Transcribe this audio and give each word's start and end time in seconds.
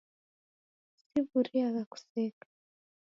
Siw'uriagha 1.01 1.83
kuseka. 1.91 2.45